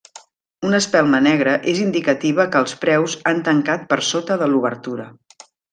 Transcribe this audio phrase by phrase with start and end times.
[0.69, 5.11] Una espelma negra és indicativa que els preus han tancat per sota de l'obertura.